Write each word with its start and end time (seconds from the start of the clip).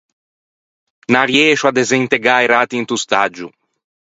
N’arriëscio 1.11 1.65
à 1.69 1.71
desentegâ 1.79 2.35
i 2.43 2.47
ratti 2.53 2.75
into 2.79 2.95
staggio. 3.03 3.47